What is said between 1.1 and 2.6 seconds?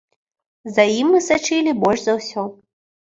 мы сачылі больш за ўсё.